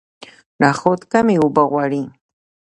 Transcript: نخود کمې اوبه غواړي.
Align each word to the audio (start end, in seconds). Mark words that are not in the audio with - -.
نخود 0.61 0.99
کمې 1.11 1.35
اوبه 1.41 1.63
غواړي. 1.71 2.03